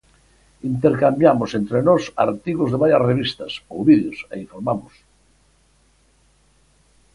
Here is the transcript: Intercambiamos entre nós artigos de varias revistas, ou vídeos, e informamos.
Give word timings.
Intercambiamos 0.71 1.49
entre 1.59 1.79
nós 1.87 2.03
artigos 2.27 2.67
de 2.71 2.79
varias 2.83 3.05
revistas, 3.09 3.51
ou 3.73 3.79
vídeos, 3.89 4.17
e 4.33 4.35
informamos. 4.43 4.93